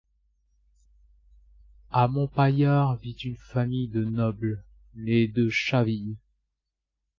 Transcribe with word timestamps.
À 1.91 2.07
Montpaillard 2.07 2.95
vit 2.95 3.11
une 3.11 3.37
famille 3.37 3.87
de 3.87 4.03
nobles, 4.03 4.63
les 4.95 5.27
de 5.27 5.47
Chaville. 5.49 6.15